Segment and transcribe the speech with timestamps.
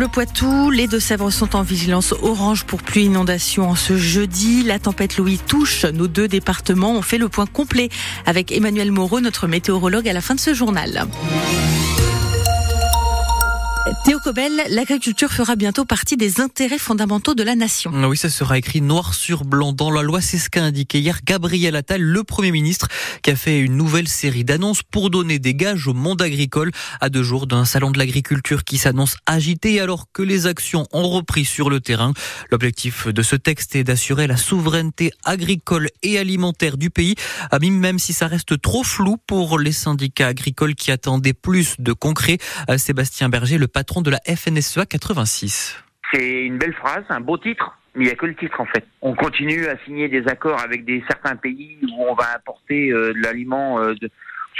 [0.00, 4.62] Bleu Poitou, les Deux-Sèvres sont en vigilance orange pour pluie inondation en ce jeudi.
[4.62, 6.92] La tempête Louis touche nos deux départements.
[6.96, 7.90] On fait le point complet
[8.24, 11.06] avec Emmanuel Moreau, notre météorologue, à la fin de ce journal.
[14.04, 17.90] Théo Cobel, l'agriculture fera bientôt partie des intérêts fondamentaux de la nation.
[18.08, 20.20] Oui, ça sera écrit noir sur blanc dans la loi.
[20.20, 22.88] C'est ce qu'a indiqué hier Gabriel Attal, le Premier ministre,
[23.22, 27.08] qui a fait une nouvelle série d'annonces pour donner des gages au monde agricole à
[27.08, 31.44] deux jours d'un salon de l'agriculture qui s'annonce agité alors que les actions ont repris
[31.44, 32.12] sur le terrain.
[32.50, 37.16] L'objectif de ce texte est d'assurer la souveraineté agricole et alimentaire du pays,
[37.60, 42.38] même si ça reste trop flou pour les syndicats agricoles qui attendaient plus de concret.
[42.76, 43.68] Sébastien Berger, le
[44.02, 45.82] de la FNSEA 86.
[46.12, 48.66] C'est une belle phrase, un beau titre, mais il n'y a que le titre en
[48.66, 48.84] fait.
[49.00, 53.12] On continue à signer des accords avec des certains pays où on va importer euh,
[53.12, 54.08] de l'aliment, euh, que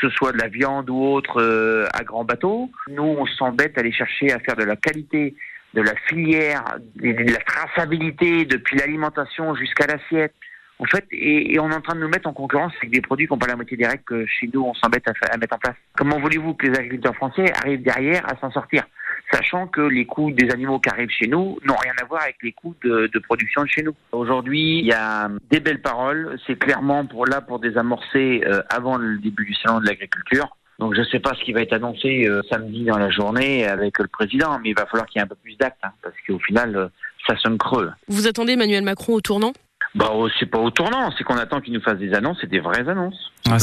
[0.00, 2.70] ce soit de la viande ou autre, euh, à grand bateau.
[2.88, 5.34] Nous, on s'embête à aller chercher à faire de la qualité,
[5.74, 6.64] de la filière,
[6.96, 10.34] de la traçabilité depuis l'alimentation jusqu'à l'assiette.
[10.80, 13.26] En fait, et, on est en train de nous mettre en concurrence avec des produits
[13.26, 15.58] qui n'ont pas la moitié des règles que chez nous on s'embête à, mettre en
[15.58, 15.74] place.
[15.96, 18.84] Comment voulez-vous que les agriculteurs français arrivent derrière à s'en sortir?
[19.32, 22.36] Sachant que les coûts des animaux qui arrivent chez nous n'ont rien à voir avec
[22.42, 23.94] les coûts de, production de chez nous.
[24.12, 28.96] Aujourd'hui, il y a des belles paroles, c'est clairement pour là pour désamorcer euh, avant
[28.96, 30.56] le début du salon de l'agriculture.
[30.78, 33.66] Donc je ne sais pas ce qui va être annoncé euh, samedi dans la journée
[33.66, 35.90] avec le président, mais il va falloir qu'il y ait un peu plus d'actes, hein,
[36.02, 36.88] parce qu'au final, euh,
[37.26, 37.90] ça sonne creux.
[38.06, 39.52] Vous attendez Emmanuel Macron au tournant?
[39.98, 42.46] Bah, oh, c'est pas au tournant, c'est qu'on attend qu'il nous fasse des annonces et
[42.46, 43.32] des vraies annonces.
[43.50, 43.56] Ah,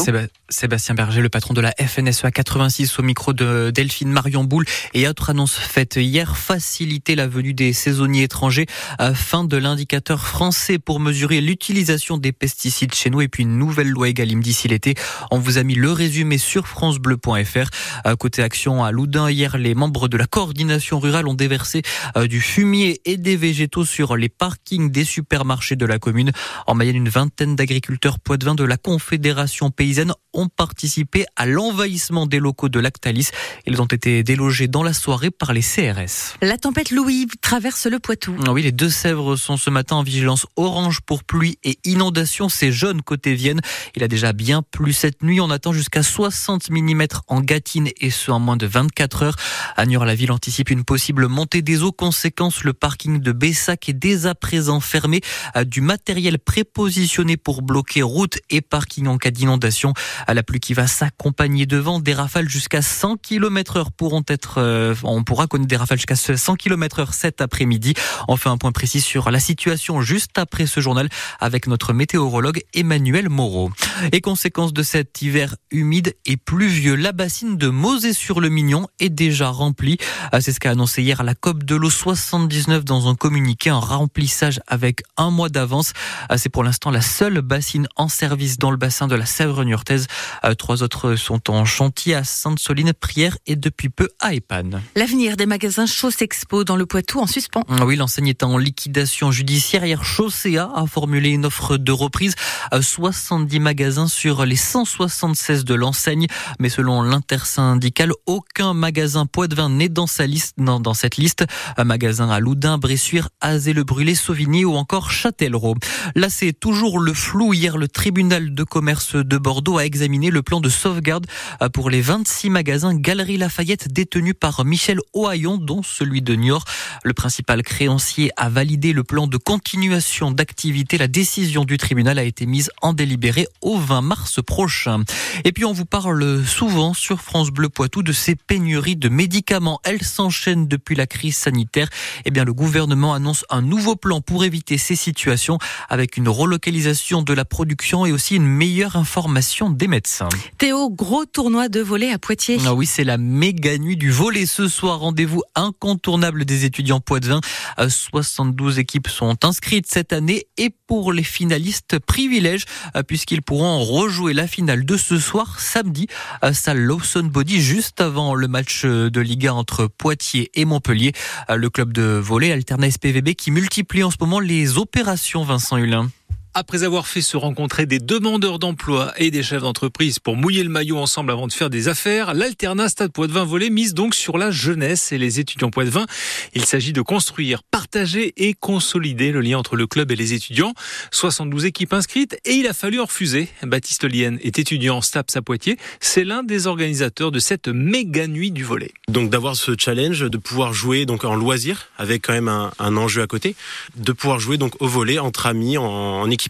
[0.50, 5.08] Sébastien Berger, le patron de la FNSEA 86 au micro de Delphine Marion Boule et
[5.08, 8.66] autre annonce faite hier, faciliter la venue des saisonniers étrangers
[8.98, 13.58] à fin de l'indicateur français pour mesurer l'utilisation des pesticides chez nous et puis une
[13.58, 14.96] nouvelle loi Egalim d'ici l'été.
[15.32, 18.16] On vous a mis le résumé sur francebleu.fr.
[18.20, 21.82] Côté action à Loudun, hier, les membres de la coordination rurale ont déversé
[22.18, 26.25] euh, du fumier et des végétaux sur les parkings des supermarchés de la commune.
[26.68, 32.40] En Mayenne, une vingtaine d'agriculteurs poitevins de la Confédération paysanne ont participé à l'envahissement des
[32.40, 33.30] locaux de Lactalis.
[33.66, 36.36] Ils ont été délogés dans la soirée par les CRS.
[36.42, 38.36] La tempête Louis traverse le Poitou.
[38.46, 42.50] Ah oui, les deux Sèvres sont ce matin en vigilance orange pour pluie et inondation.
[42.50, 43.62] C'est jeune côté Vienne.
[43.96, 45.40] Il a déjà bien plu cette nuit.
[45.40, 49.36] On attend jusqu'à 60 mm en Gâtine et ce en moins de 24 heures.
[49.76, 51.92] À Niort, la ville anticipe une possible montée des eaux.
[51.92, 55.22] Conséquence, le parking de Bessac est dès à présent fermé.
[55.66, 59.96] Du matériel prépositionné pour bloquer route et parking en cas d'inondation.
[60.28, 64.22] À la pluie qui va s'accompagner de vent, des rafales jusqu'à 100 km heure pourront
[64.28, 67.96] être, euh, on pourra connaître des rafales jusqu'à 100 km heure cet après-midi.
[68.28, 72.62] On fait un point précis sur la situation juste après ce journal avec notre météorologue
[72.76, 73.72] Emmanuel Moreau.
[74.12, 79.98] Et conséquence de cet hiver humide et pluvieux, la bassine de Mosée-sur-le-Mignon est déjà remplie.
[80.32, 83.80] Ah, c'est ce qu'a annoncé hier la COP de l'eau 79 dans un communiqué, un
[83.80, 85.94] remplissage avec un mois d'avance.
[86.30, 89.64] Ah, c'est pour l'instant la seule bassine en service dans le bassin de la Sèvre
[89.64, 90.08] niortaise.
[90.44, 94.82] Euh, trois autres sont en chantier à Sainte-Soline, Prière et depuis peu à Épanne.
[94.96, 97.64] L'avenir des magasins Chausse Expo dans le Poitou en suspens.
[97.70, 99.86] Ah oui, l'enseigne est en liquidation judiciaire.
[99.86, 102.36] Hier, Chaussea a formulé une offre de reprise.
[102.72, 106.28] à 70 magasins sur les 176 de l'enseigne.
[106.60, 111.46] Mais selon l'intersyndicale, aucun magasin Poitvin n'est dans sa liste, non, dans cette liste.
[111.78, 115.76] Un magasin à Loudun, Bressuire, Azé-le-Brûlé, Sauvigny ou encore Châtellerault.
[116.16, 117.54] Là, c'est toujours le flou.
[117.54, 121.26] Hier, le tribunal de commerce de Bordeaux a examiné le plan de sauvegarde
[121.62, 126.66] euh, pour les 26 magasins Galerie Lafayette détenus par Michel Ohaillon, dont celui de Niort.
[127.04, 130.98] Le principal créancier a validé le plan de continuation d'activité.
[130.98, 135.04] La décision du tribunal a été mise en délibéré au 20 mars prochain.
[135.44, 139.80] Et puis, on vous parle souvent sur France Bleu Poitou de ces pénuries de médicaments.
[139.84, 141.90] Elles s'enchaînent depuis la crise sanitaire.
[142.26, 145.58] Eh bien, le gouvernement annonce un nouveau plan pour éviter ces situations
[145.90, 150.30] avec une relocalisation de la production et aussi une meilleure information des médecins.
[150.58, 152.58] Théo, gros tournoi de volet à Poitiers.
[152.66, 155.00] Ah oui, c'est la méga nuit du volet ce soir.
[155.00, 157.42] Rendez-vous incontournable des étudiants poitevins.
[157.88, 162.66] 72 euh, équipes sont inscrites cette année et pour les finalistes, privilège
[162.96, 166.08] euh, puisqu'ils pourront rejouer la finale de ce soir samedi
[166.42, 171.14] à salle Lawson Body juste avant le match de Liga entre Poitiers et Montpellier.
[171.50, 175.65] Euh, le club de volet Alterna SPVB qui multiplie en ce moment les opérations Vincent
[175.72, 176.12] Hulin.
[176.58, 180.70] Après avoir fait se rencontrer des demandeurs d'emploi et des chefs d'entreprise pour mouiller le
[180.70, 184.52] maillot ensemble avant de faire des affaires, l'alternat Stade Poitvin Volet mise donc sur la
[184.52, 186.06] jeunesse et les étudiants Poitvin.
[186.54, 190.74] Il s'agit de construire, partager et consolider le lien entre le club et les étudiants.
[191.12, 193.50] 72 équipes inscrites et il a fallu en refuser.
[193.64, 195.78] Baptiste Lienne est étudiant en STAPS à Poitiers.
[196.00, 198.94] C'est l'un des organisateurs de cette méga nuit du volet.
[199.10, 203.22] Donc d'avoir ce challenge, de pouvoir jouer donc en loisir avec quand même un, enjeu
[203.22, 203.58] à côté,
[203.98, 206.45] de pouvoir jouer donc au volet entre amis en équipe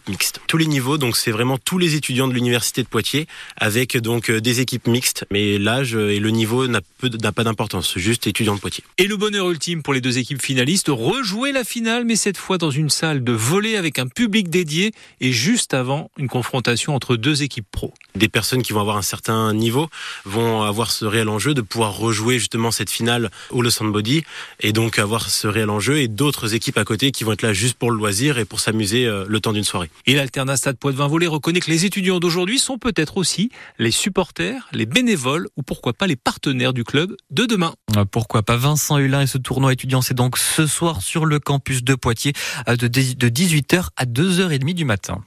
[0.46, 3.26] Tous les niveaux, donc c'est vraiment tous les étudiants de l'université de Poitiers
[3.56, 6.80] avec donc des équipes mixtes, mais l'âge et le niveau n'a
[7.32, 8.84] pas d'importance, juste étudiants de Poitiers.
[8.98, 12.58] Et le bonheur ultime pour les deux équipes finalistes, rejouer la finale, mais cette fois
[12.58, 17.16] dans une salle de volet avec un public dédié et juste avant une confrontation entre
[17.16, 17.92] deux équipes pro.
[18.14, 19.88] Des personnes qui vont avoir un certain niveau
[20.24, 24.22] vont avoir ce réel enjeu de pouvoir rejouer justement cette finale au Le Body
[24.60, 27.52] et donc avoir ce réel enjeu et d'autres équipes à côté qui vont être là
[27.52, 29.85] juste pour le loisir et pour s'amuser euh, le temps d'une soirée.
[30.06, 34.68] Et l'Alternat Stade Poitvin Volley reconnaît que les étudiants d'aujourd'hui sont peut-être aussi les supporters,
[34.72, 37.74] les bénévoles ou pourquoi pas les partenaires du club de demain.
[37.96, 41.38] Euh, pourquoi pas Vincent Hulin et ce tournoi étudiant, c'est donc ce soir sur le
[41.38, 42.32] campus de Poitiers
[42.66, 42.88] de
[43.28, 45.22] 18h à 2h30 du matin.